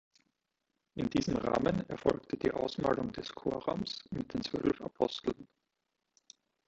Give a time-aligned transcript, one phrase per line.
[0.95, 5.47] In diesem Rahmen erfolgte die Ausmalung des Chorraums mit den Zwölf Aposteln.